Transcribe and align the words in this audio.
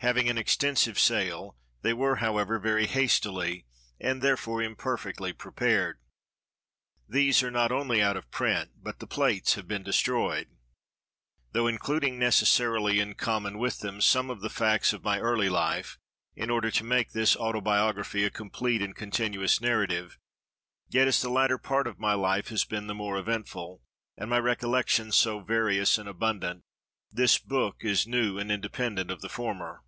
Having 0.00 0.28
an 0.28 0.38
extensive 0.38 1.00
sale, 1.00 1.56
they 1.82 1.92
were, 1.92 2.16
however, 2.16 2.60
very 2.60 2.86
hastily, 2.86 3.64
and, 4.00 4.22
therefore, 4.22 4.62
imperfectly, 4.62 5.32
prepared. 5.32 5.98
These 7.08 7.42
are 7.42 7.50
not 7.50 7.72
only 7.72 8.00
out 8.02 8.16
of 8.16 8.30
print, 8.30 8.70
but 8.80 9.00
the 9.00 9.08
plates 9.08 9.54
have 9.54 9.66
been 9.66 9.82
destroyed. 9.82 10.46
Though 11.50 11.66
including, 11.66 12.20
necessarily, 12.20 13.00
in 13.00 13.14
common 13.14 13.58
with 13.58 13.80
them, 13.80 14.00
some 14.00 14.30
of 14.30 14.42
the 14.42 14.50
facts 14.50 14.92
of 14.92 15.02
my 15.02 15.18
early 15.18 15.48
life, 15.48 15.98
in 16.36 16.50
order 16.50 16.70
to 16.70 16.84
make 16.84 17.10
this 17.10 17.34
autobiography 17.34 18.22
a 18.22 18.30
complete 18.30 18.82
and 18.82 18.94
continuous 18.94 19.60
narrative, 19.60 20.18
yet, 20.88 21.08
as 21.08 21.20
the 21.20 21.30
latter 21.30 21.58
part 21.58 21.88
of 21.88 21.98
my 21.98 22.14
life 22.14 22.48
has 22.48 22.64
been 22.64 22.86
the 22.86 22.94
more 22.94 23.16
eventful, 23.18 23.82
and 24.16 24.30
my 24.30 24.38
recollections 24.38 25.16
so 25.16 25.40
various 25.40 25.98
and 25.98 26.08
abundant, 26.08 26.62
this 27.10 27.38
book 27.38 27.78
is 27.80 28.06
new 28.06 28.38
and 28.38 28.52
independent 28.52 29.10
of 29.10 29.20
the 29.20 29.28
former. 29.30 29.82